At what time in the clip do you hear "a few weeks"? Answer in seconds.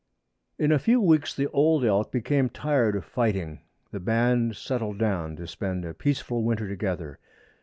0.71-1.35